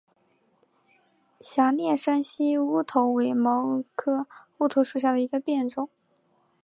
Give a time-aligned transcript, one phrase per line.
[1.41, 4.25] 狭裂山西乌头为毛茛科
[4.57, 5.91] 乌头属下的一个变种。